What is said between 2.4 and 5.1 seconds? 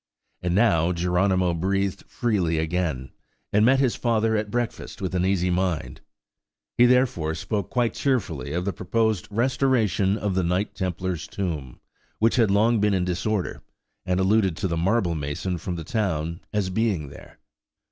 again, and met his father at breakfast